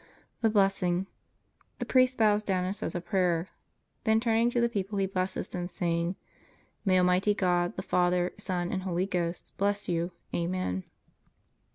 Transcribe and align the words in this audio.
THE 0.41 0.49
BLESSING 0.49 1.05
The 1.77 1.85
priest 1.85 2.17
bows 2.17 2.41
down 2.41 2.65
and 2.65 2.75
says 2.75 2.95
a 2.95 3.01
prayer. 3.01 3.49
Then 4.03 4.19
turning 4.19 4.49
to 4.49 4.59
the 4.59 4.67
people 4.67 4.97
he 4.97 5.05
blesses 5.05 5.49
them 5.49 5.67
saying: 5.67 6.15
May 6.83 6.97
almighty 6.97 7.35
God, 7.35 7.75
the 7.75 7.83
Father, 7.83 8.33
Son, 8.39 8.71
and 8.71 8.81
Holy 8.81 9.05
Ghost, 9.05 9.53
bless 9.57 9.87
you. 9.87 10.09
Amen. 10.33 10.85